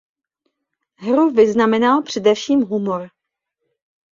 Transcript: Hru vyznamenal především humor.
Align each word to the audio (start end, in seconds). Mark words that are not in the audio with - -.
Hru 0.95 1.29
vyznamenal 1.29 2.03
především 2.03 2.61
humor. 2.61 3.09